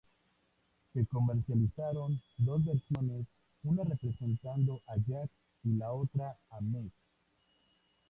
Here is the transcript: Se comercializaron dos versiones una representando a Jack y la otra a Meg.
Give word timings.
Se 0.95 1.05
comercializaron 1.05 2.19
dos 2.37 2.65
versiones 2.65 3.27
una 3.61 3.83
representando 3.83 4.81
a 4.87 4.95
Jack 4.97 5.29
y 5.63 5.73
la 5.73 5.91
otra 5.91 6.39
a 6.49 6.59
Meg. 6.59 6.91